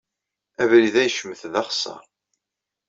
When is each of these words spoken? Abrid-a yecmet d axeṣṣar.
Abrid-a 0.61 1.03
yecmet 1.05 1.41
d 1.51 1.53
axeṣṣar. 1.61 2.03